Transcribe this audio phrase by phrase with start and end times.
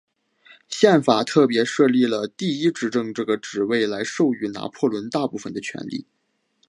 [0.67, 6.07] 宪法特别设立了第一执政这个职位来授予拿破仑大部分的权力。